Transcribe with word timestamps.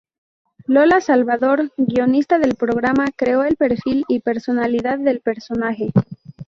Lola 0.65 0.99
Salvador, 0.99 1.71
guionista 1.77 2.39
del 2.39 2.55
programa 2.55 3.11
creó 3.15 3.43
el 3.43 3.55
perfil 3.55 4.03
y 4.07 4.19
personalidad 4.21 4.97
del 4.97 5.19
personaje. 5.21 5.91